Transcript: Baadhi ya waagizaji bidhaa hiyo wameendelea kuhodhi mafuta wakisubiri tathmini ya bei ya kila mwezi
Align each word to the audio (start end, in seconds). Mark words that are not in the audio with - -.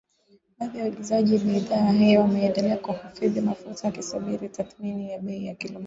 Baadhi 0.59 0.77
ya 0.77 0.83
waagizaji 0.83 1.37
bidhaa 1.37 1.91
hiyo 1.91 2.21
wameendelea 2.21 2.77
kuhodhi 2.77 3.41
mafuta 3.41 3.87
wakisubiri 3.87 4.49
tathmini 4.49 5.11
ya 5.11 5.19
bei 5.19 5.45
ya 5.45 5.55
kila 5.55 5.73
mwezi 5.73 5.79